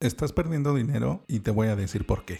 [0.00, 2.38] Estás perdiendo dinero y te voy a decir por qué.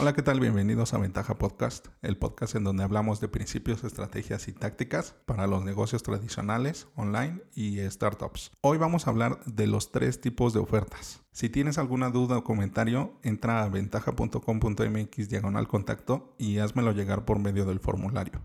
[0.00, 0.40] Hola, ¿qué tal?
[0.40, 5.46] Bienvenidos a Ventaja Podcast, el podcast en donde hablamos de principios, estrategias y tácticas para
[5.46, 8.50] los negocios tradicionales, online y startups.
[8.60, 11.22] Hoy vamos a hablar de los tres tipos de ofertas.
[11.30, 17.38] Si tienes alguna duda o comentario, entra a ventaja.com.mx diagonal contacto y házmelo llegar por
[17.38, 18.44] medio del formulario.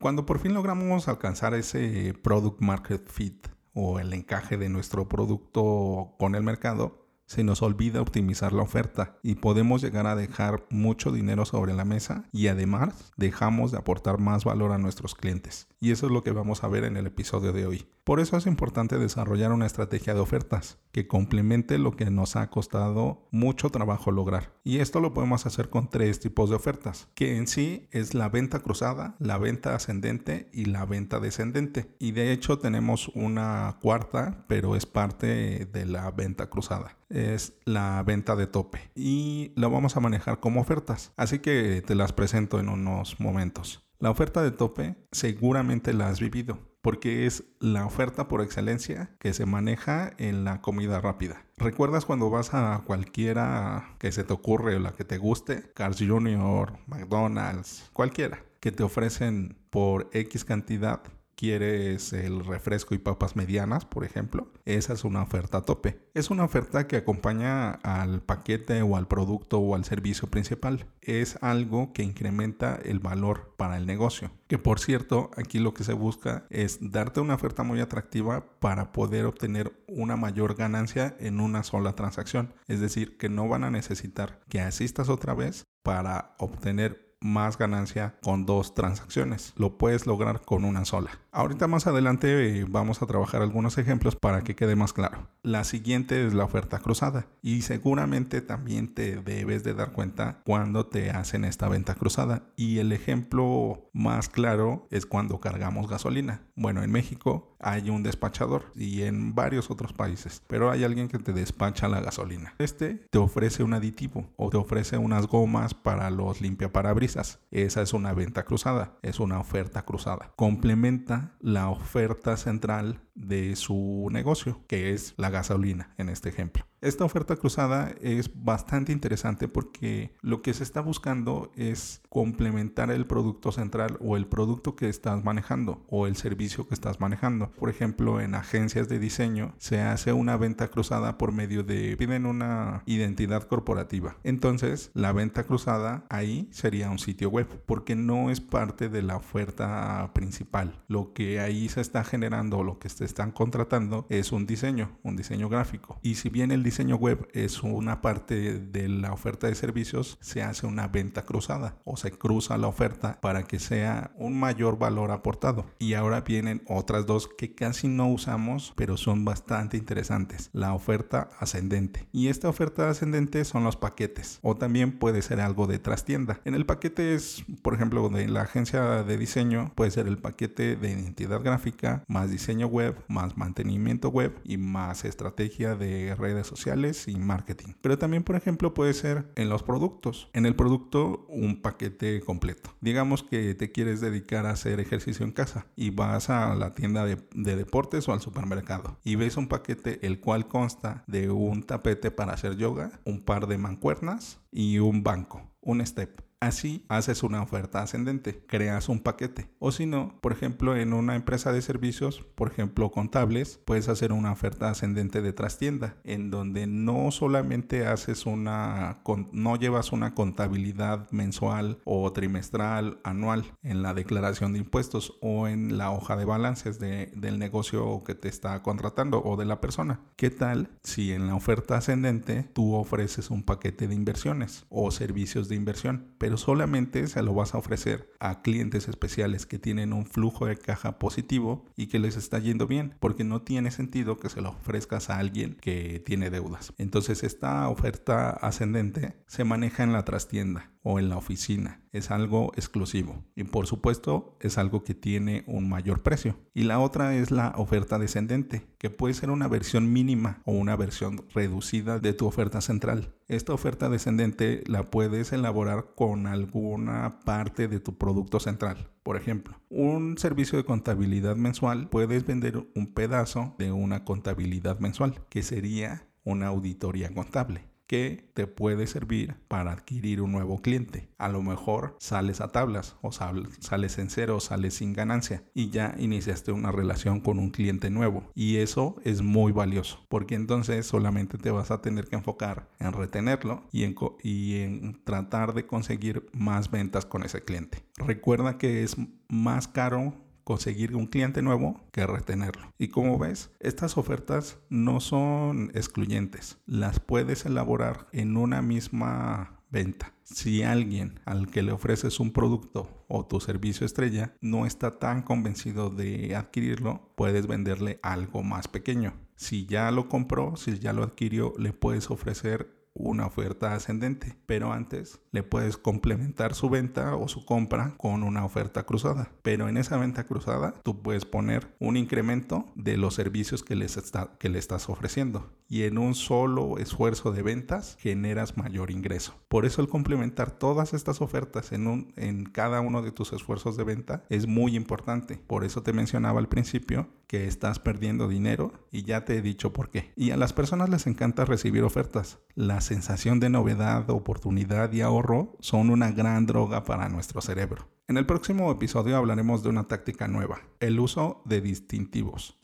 [0.00, 6.14] Cuando por fin logramos alcanzar ese product market fit o el encaje de nuestro producto
[6.18, 11.12] con el mercado, se nos olvida optimizar la oferta y podemos llegar a dejar mucho
[11.12, 15.68] dinero sobre la mesa y además dejamos de aportar más valor a nuestros clientes.
[15.78, 17.86] Y eso es lo que vamos a ver en el episodio de hoy.
[18.02, 22.48] Por eso es importante desarrollar una estrategia de ofertas que complemente lo que nos ha
[22.48, 24.54] costado mucho trabajo lograr.
[24.64, 28.30] Y esto lo podemos hacer con tres tipos de ofertas, que en sí es la
[28.30, 31.94] venta cruzada, la venta ascendente y la venta descendente.
[31.98, 38.02] Y de hecho tenemos una cuarta, pero es parte de la venta cruzada es la
[38.02, 41.12] venta de tope y la vamos a manejar como ofertas.
[41.16, 43.84] Así que te las presento en unos momentos.
[43.98, 49.34] La oferta de tope seguramente la has vivido porque es la oferta por excelencia que
[49.34, 51.44] se maneja en la comida rápida.
[51.56, 55.72] ¿Recuerdas cuando vas a cualquiera que se te ocurre o la que te guste?
[55.74, 61.02] Cars Jr., McDonald's, cualquiera, que te ofrecen por X cantidad
[61.38, 66.00] quieres el refresco y papas medianas, por ejemplo, esa es una oferta a tope.
[66.12, 70.86] Es una oferta que acompaña al paquete o al producto o al servicio principal.
[71.00, 74.32] Es algo que incrementa el valor para el negocio.
[74.48, 78.90] Que por cierto, aquí lo que se busca es darte una oferta muy atractiva para
[78.90, 82.52] poder obtener una mayor ganancia en una sola transacción.
[82.66, 88.16] Es decir, que no van a necesitar que asistas otra vez para obtener más ganancia
[88.22, 89.52] con dos transacciones.
[89.56, 91.10] Lo puedes lograr con una sola.
[91.38, 95.28] Ahorita más adelante eh, vamos a trabajar algunos ejemplos para que quede más claro.
[95.44, 100.86] La siguiente es la oferta cruzada y seguramente también te debes de dar cuenta cuando
[100.86, 102.42] te hacen esta venta cruzada.
[102.56, 106.42] Y el ejemplo más claro es cuando cargamos gasolina.
[106.56, 111.18] Bueno, en México hay un despachador y en varios otros países, pero hay alguien que
[111.18, 112.54] te despacha la gasolina.
[112.58, 117.38] Este te ofrece un aditivo o te ofrece unas gomas para los limpiaparabrisas.
[117.52, 120.32] Esa es una venta cruzada, es una oferta cruzada.
[120.34, 126.66] Complementa la oferta central de su negocio, que es la gasolina en este ejemplo.
[126.80, 133.04] Esta oferta cruzada es bastante interesante porque lo que se está buscando es complementar el
[133.04, 137.50] producto central o el producto que estás manejando o el servicio que estás manejando.
[137.50, 142.26] Por ejemplo, en agencias de diseño se hace una venta cruzada por medio de piden
[142.26, 144.16] una identidad corporativa.
[144.22, 149.16] Entonces, la venta cruzada ahí sería un sitio web porque no es parte de la
[149.16, 150.80] oferta principal.
[150.86, 154.96] Lo que ahí se está generando o lo que se están contratando es un diseño,
[155.02, 155.98] un diseño gráfico.
[156.02, 160.42] Y si bien el diseño web es una parte de la oferta de servicios, se
[160.42, 165.10] hace una venta cruzada o se cruza la oferta para que sea un mayor valor
[165.10, 165.64] aportado.
[165.78, 170.50] Y ahora vienen otras dos que casi no usamos, pero son bastante interesantes.
[170.52, 172.06] La oferta ascendente.
[172.12, 176.40] Y esta oferta ascendente son los paquetes o también puede ser algo de trastienda.
[176.44, 180.76] En el paquete es, por ejemplo, de la agencia de diseño, puede ser el paquete
[180.76, 186.57] de identidad gráfica, más diseño web, más mantenimiento web y más estrategia de redes sociales
[187.06, 187.74] y marketing.
[187.80, 190.28] Pero también, por ejemplo, puede ser en los productos.
[190.32, 192.74] En el producto, un paquete completo.
[192.80, 197.04] Digamos que te quieres dedicar a hacer ejercicio en casa y vas a la tienda
[197.04, 201.62] de, de deportes o al supermercado y ves un paquete el cual consta de un
[201.62, 206.27] tapete para hacer yoga, un par de mancuernas y un banco, un step.
[206.40, 209.50] Así haces una oferta ascendente, creas un paquete.
[209.58, 214.12] O si no, por ejemplo, en una empresa de servicios, por ejemplo, contables, puedes hacer
[214.12, 219.02] una oferta ascendente de trastienda, en donde no solamente haces una,
[219.32, 225.76] no llevas una contabilidad mensual o trimestral, anual en la declaración de impuestos o en
[225.76, 230.02] la hoja de balances del negocio que te está contratando o de la persona.
[230.14, 235.48] ¿Qué tal si en la oferta ascendente tú ofreces un paquete de inversiones o servicios
[235.48, 236.14] de inversión?
[236.28, 240.58] Pero solamente se lo vas a ofrecer a clientes especiales que tienen un flujo de
[240.58, 244.50] caja positivo y que les está yendo bien, porque no tiene sentido que se lo
[244.50, 246.74] ofrezcas a alguien que tiene deudas.
[246.76, 251.82] Entonces esta oferta ascendente se maneja en la trastienda o en la oficina.
[251.92, 256.38] Es algo exclusivo y por supuesto es algo que tiene un mayor precio.
[256.54, 260.76] Y la otra es la oferta descendente, que puede ser una versión mínima o una
[260.76, 263.14] versión reducida de tu oferta central.
[263.26, 268.90] Esta oferta descendente la puedes elaborar con alguna parte de tu producto central.
[269.02, 275.24] Por ejemplo, un servicio de contabilidad mensual puedes vender un pedazo de una contabilidad mensual,
[275.28, 281.08] que sería una auditoría contable que te puede servir para adquirir un nuevo cliente.
[281.18, 285.70] A lo mejor sales a tablas o sales en cero o sales sin ganancia y
[285.70, 288.30] ya iniciaste una relación con un cliente nuevo.
[288.34, 292.92] Y eso es muy valioso porque entonces solamente te vas a tener que enfocar en
[292.92, 297.82] retenerlo y en, y en tratar de conseguir más ventas con ese cliente.
[297.96, 298.96] Recuerda que es
[299.28, 300.14] más caro
[300.48, 302.72] conseguir un cliente nuevo que retenerlo.
[302.78, 306.56] Y como ves, estas ofertas no son excluyentes.
[306.64, 310.14] Las puedes elaborar en una misma venta.
[310.24, 315.20] Si alguien al que le ofreces un producto o tu servicio estrella no está tan
[315.20, 319.12] convencido de adquirirlo, puedes venderle algo más pequeño.
[319.36, 324.72] Si ya lo compró, si ya lo adquirió, le puedes ofrecer una oferta ascendente, pero
[324.72, 329.30] antes le puedes complementar su venta o su compra con una oferta cruzada.
[329.42, 333.98] Pero en esa venta cruzada tú puedes poner un incremento de los servicios que, les
[334.38, 339.34] que le estás ofreciendo y en un solo esfuerzo de ventas generas mayor ingreso.
[339.48, 343.76] Por eso el complementar todas estas ofertas en, un, en cada uno de tus esfuerzos
[343.76, 345.36] de venta es muy importante.
[345.46, 349.72] Por eso te mencionaba al principio que estás perdiendo dinero y ya te he dicho
[349.72, 350.12] por qué.
[350.16, 352.38] Y a las personas les encanta recibir ofertas.
[352.54, 357.86] La sensación de novedad, oportunidad y ahorro son una gran droga para nuestro cerebro.
[358.08, 362.58] En el próximo episodio hablaremos de una táctica nueva, el uso de distintivos.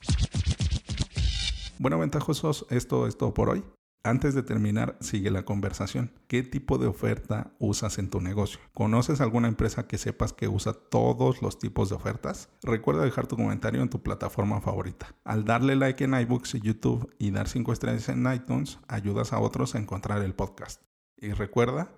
[1.79, 3.65] Bueno, ventajosos, esto es todo por hoy.
[4.07, 6.13] Antes de terminar, sigue la conversación.
[6.29, 8.61] ¿Qué tipo de oferta usas en tu negocio?
[8.75, 12.51] ¿Conoces alguna empresa que sepas que usa todos los tipos de ofertas?
[12.63, 15.15] Recuerda dejar tu comentario en tu plataforma favorita.
[15.25, 19.41] Al darle like en iBooks y YouTube y dar 5 estrellas en iTunes, ayudas a
[19.41, 20.83] otros a encontrar el podcast.
[21.17, 21.91] Y recuerda,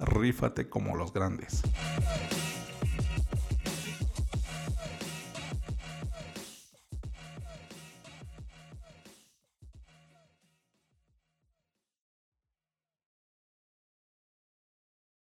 [0.00, 1.62] rífate como los grandes.